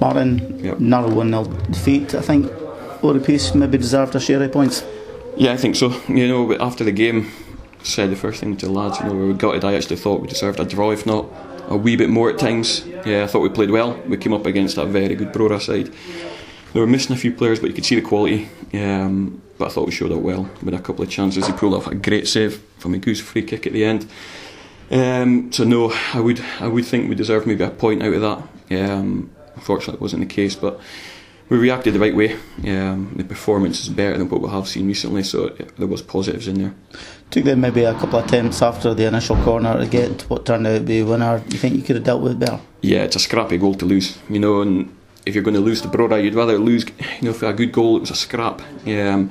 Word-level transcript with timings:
Martin, 0.00 0.58
Yep. 0.62 0.80
narrow 0.80 1.08
1 1.10 1.30
0 1.30 1.44
defeat. 1.70 2.14
I 2.14 2.20
think 2.20 2.50
Ori 3.02 3.20
piece 3.20 3.54
maybe 3.54 3.78
deserved 3.78 4.14
a 4.14 4.20
share 4.20 4.42
of 4.42 4.52
points. 4.52 4.82
Yeah, 5.36 5.52
I 5.52 5.56
think 5.56 5.76
so. 5.76 5.92
You 6.08 6.28
know, 6.28 6.54
after 6.60 6.84
the 6.84 6.92
game, 6.92 7.26
said 7.82 8.10
the 8.10 8.16
first 8.16 8.40
thing 8.40 8.56
to 8.56 8.66
the 8.66 8.72
lads, 8.72 8.98
you 9.00 9.06
know, 9.06 9.12
we 9.14 9.26
were 9.26 9.34
gutted. 9.34 9.64
I 9.64 9.74
actually 9.74 9.96
thought 9.96 10.20
we 10.20 10.28
deserved 10.28 10.58
a 10.60 10.64
draw, 10.64 10.90
if 10.90 11.04
not 11.06 11.26
a 11.68 11.76
wee 11.76 11.96
bit 11.96 12.08
more 12.08 12.30
at 12.30 12.38
times. 12.38 12.82
Yeah, 13.04 13.24
I 13.24 13.26
thought 13.26 13.40
we 13.42 13.48
played 13.50 13.70
well. 13.70 13.98
We 14.08 14.16
came 14.16 14.32
up 14.32 14.46
against 14.46 14.78
a 14.78 14.84
very 14.86 15.14
good 15.14 15.32
Brora 15.32 15.60
side. 15.60 15.90
They 16.72 16.80
were 16.80 16.86
missing 16.86 17.14
a 17.14 17.18
few 17.18 17.32
players, 17.32 17.60
but 17.60 17.68
you 17.68 17.74
could 17.74 17.84
see 17.84 17.94
the 17.94 18.00
quality. 18.02 18.48
Um, 18.72 19.40
but 19.58 19.66
I 19.66 19.70
thought 19.70 19.86
we 19.86 19.92
showed 19.92 20.12
up 20.12 20.20
well 20.20 20.48
with 20.62 20.74
a 20.74 20.78
couple 20.78 21.04
of 21.04 21.10
chances. 21.10 21.46
He 21.46 21.52
pulled 21.52 21.74
off 21.74 21.86
a 21.86 21.94
great 21.94 22.26
save 22.26 22.60
from 22.78 22.94
a 22.94 22.98
goose 22.98 23.20
free 23.20 23.42
kick 23.42 23.66
at 23.66 23.72
the 23.72 23.84
end. 23.84 24.06
Um, 24.90 25.52
so 25.52 25.64
no, 25.64 25.92
I 26.12 26.20
would 26.20 26.40
I 26.60 26.68
would 26.68 26.84
think 26.84 27.08
we 27.08 27.14
deserved 27.14 27.46
maybe 27.46 27.64
a 27.64 27.70
point 27.70 28.02
out 28.02 28.12
of 28.14 28.20
that. 28.22 28.90
Um, 28.90 29.30
unfortunately, 29.54 29.94
it 29.94 30.00
wasn't 30.00 30.28
the 30.28 30.34
case, 30.34 30.54
but 30.54 30.80
we 31.48 31.58
reacted 31.58 31.94
the 31.94 32.00
right 32.00 32.16
way. 32.16 32.34
Um, 32.66 33.14
the 33.16 33.24
performance 33.24 33.80
is 33.82 33.88
better 33.88 34.16
than 34.16 34.28
what 34.28 34.40
we 34.40 34.48
have 34.48 34.66
seen 34.66 34.86
recently, 34.86 35.22
so 35.22 35.46
it, 35.46 35.76
there 35.76 35.86
was 35.86 36.02
positives 36.02 36.48
in 36.48 36.60
there. 36.60 36.74
Took 37.30 37.44
them 37.44 37.60
maybe 37.60 37.84
a 37.84 37.94
couple 37.94 38.18
of 38.18 38.24
attempts 38.24 38.62
after 38.62 38.94
the 38.94 39.06
initial 39.06 39.36
corner 39.36 39.78
to 39.78 39.86
get 39.86 40.22
what 40.22 40.46
turned 40.46 40.66
out 40.66 40.78
to 40.78 40.80
be 40.80 41.00
a 41.00 41.04
winner. 41.04 41.42
You 41.48 41.58
think 41.58 41.76
you 41.76 41.82
could 41.82 41.96
have 41.96 42.04
dealt 42.04 42.22
with 42.22 42.32
it 42.32 42.38
better? 42.38 42.60
Yeah, 42.80 43.02
it's 43.02 43.16
a 43.16 43.20
scrappy 43.20 43.58
goal 43.58 43.74
to 43.74 43.84
lose, 43.84 44.18
you 44.28 44.38
know, 44.38 44.62
and 44.62 44.94
if 45.26 45.34
you're 45.34 45.44
going 45.44 45.54
to 45.54 45.60
lose 45.60 45.80
to 45.82 45.88
Brora, 45.88 46.22
you'd 46.22 46.34
rather 46.34 46.58
lose, 46.58 46.84
you 47.20 47.28
know, 47.28 47.32
for 47.32 47.46
a 47.46 47.52
good 47.52 47.72
goal. 47.72 47.96
It 47.96 48.00
was 48.00 48.10
a 48.10 48.16
scrap. 48.16 48.62
Um, 48.86 49.30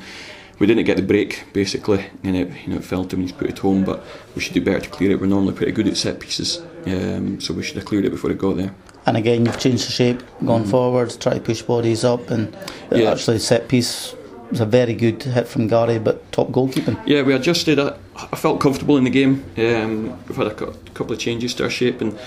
we 0.59 0.67
didn't 0.67 0.85
get 0.85 0.98
the 0.98 1.03
break 1.03 1.45
basically, 1.51 2.05
and 2.23 2.35
it 2.35 2.48
you 2.63 2.70
know 2.70 2.77
it 2.77 2.84
fell 2.84 3.05
to 3.05 3.15
when 3.15 3.23
he's 3.23 3.31
put 3.31 3.49
it 3.49 3.59
home. 3.59 3.84
But 3.84 4.03
we 4.35 4.41
should 4.41 4.53
do 4.53 4.62
better 4.62 4.79
to 4.81 4.90
clear 4.90 5.12
it. 5.12 5.20
We're 5.20 5.27
normally 5.27 5.53
pretty 5.53 5.71
good 5.71 5.87
at 5.87 5.98
set 5.98 6.20
pieces, 6.20 6.62
um, 6.85 7.41
so 7.41 7.53
we 7.53 7.63
should 7.63 7.76
have 7.76 7.85
cleared 7.85 8.05
it 8.05 8.12
before 8.12 8.31
it 8.31 8.37
got 8.37 8.57
there. 8.57 8.73
And 9.05 9.17
again, 9.17 9.45
you've 9.45 9.59
changed 9.59 9.88
the 9.88 9.91
shape 9.91 10.21
going 10.45 10.63
forward, 10.66 11.16
try 11.20 11.34
to 11.34 11.39
push 11.41 11.62
bodies 11.62 12.03
up, 12.03 12.30
and 12.30 12.55
Yeah. 12.91 13.12
actually 13.12 13.39
set 13.39 13.67
piece 13.67 14.15
was 14.49 14.59
a 14.62 14.65
very 14.65 14.93
good 14.93 15.21
hit 15.23 15.48
from 15.48 15.68
Gary, 15.68 15.99
but 15.99 16.32
top 16.32 16.51
goalkeeping. 16.51 16.98
Yeah, 17.05 17.24
we 17.24 17.34
adjusted. 17.34 17.79
I, 17.79 17.93
I 18.15 18.35
felt 18.35 18.59
comfortable 18.59 18.98
in 18.98 19.04
the 19.04 19.09
game. 19.09 19.43
Um, 19.57 20.18
we've 20.27 20.37
had 20.37 20.48
a 20.48 20.54
cou- 20.54 20.74
couple 20.93 21.13
of 21.13 21.20
changes 21.20 21.54
to 21.55 21.63
our 21.63 21.70
shape, 21.70 22.01
and 22.01 22.18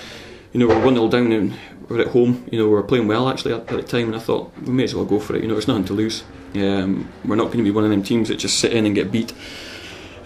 you 0.52 0.60
know 0.60 0.66
we're 0.66 0.84
one 0.84 0.94
0 0.94 1.08
down 1.08 1.32
and 1.32 1.54
we're 1.88 2.00
at 2.00 2.08
home. 2.08 2.44
You 2.50 2.58
know 2.58 2.69
we're 2.69 2.82
playing 2.82 3.06
well 3.08 3.28
actually 3.28 3.54
at, 3.54 3.60
at 3.60 3.69
the 3.69 3.82
time, 3.82 4.06
and 4.08 4.16
I 4.16 4.19
thought 4.19 4.50
we 4.64 4.72
may 4.72 4.84
as 4.84 4.94
well 4.94 5.04
go 5.04 5.19
for 5.20 5.34
it. 5.36 5.42
You 5.42 5.48
know, 5.48 5.54
there's 5.54 5.69
nothing 5.69 5.84
to 5.86 5.92
lose. 5.94 6.24
Um, 6.54 7.08
we're 7.24 7.36
not 7.36 7.47
going 7.47 7.58
to 7.58 7.64
be 7.64 7.70
one 7.70 7.84
of 7.84 7.91
them 7.91 8.02
teams 8.02 8.28
that 8.28 8.36
just 8.38 8.58
sit 8.58 8.72
in 8.72 8.86
and 8.86 8.94
get 8.94 9.10
beat. 9.12 9.32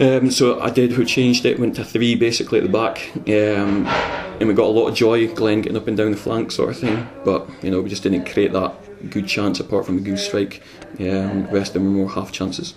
Um, 0.01 0.31
so 0.31 0.59
I 0.61 0.71
did. 0.71 0.97
We 0.97 1.05
changed 1.05 1.45
it. 1.45 1.61
Went 1.61 1.77
to 1.77 1.85
three 1.85 2.15
basically 2.15 2.59
at 2.59 2.65
the 2.65 2.71
back, 2.71 3.11
um, 3.15 3.87
and 3.87 4.49
we 4.49 4.55
got 4.55 4.65
a 4.65 4.73
lot 4.73 4.89
of 4.89 4.95
joy. 4.95 5.29
Glenn 5.35 5.61
getting 5.61 5.77
up 5.77 5.87
and 5.89 5.97
down 5.97 6.13
the 6.13 6.17
flank 6.17 6.51
sort 6.53 6.71
of 6.71 6.79
thing. 6.79 7.07
But 7.25 7.49
you 7.63 7.71
know 7.71 7.81
we 7.83 7.91
just 7.91 8.03
didn't 8.03 8.25
create 8.25 8.53
that 8.53 8.75
good 9.11 9.29
chance 9.29 9.61
apart 9.61 9.85
from 9.85 9.97
the 9.97 10.03
goose 10.03 10.25
strike. 10.27 10.63
Um, 10.99 11.45
the 11.45 11.51
rest 11.53 11.77
of 11.77 11.83
them 11.83 11.85
were 11.85 12.01
more 12.03 12.11
half 12.11 12.33
chances. 12.33 12.75